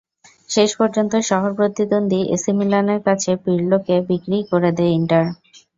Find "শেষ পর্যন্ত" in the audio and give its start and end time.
0.49-1.13